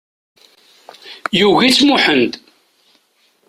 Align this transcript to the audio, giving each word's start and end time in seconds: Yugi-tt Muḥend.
Yugi-tt 1.39 1.81
Muḥend. 1.87 2.33